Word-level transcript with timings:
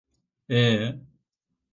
Eee... 0.49 0.87